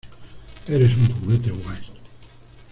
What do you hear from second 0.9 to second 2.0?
un juguete guay.